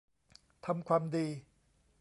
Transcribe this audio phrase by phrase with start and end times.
[0.65, 1.27] ทำความดี